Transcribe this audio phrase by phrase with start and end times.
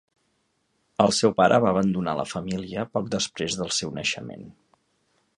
[1.03, 4.49] El seu pare va abandonar la família poc després del seu naixement.